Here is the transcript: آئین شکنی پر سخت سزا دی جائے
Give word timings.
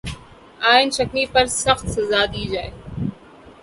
آئین 0.71 0.89
شکنی 0.97 1.25
پر 1.33 1.45
سخت 1.63 1.85
سزا 1.95 2.21
دی 2.33 2.43
جائے 2.51 2.71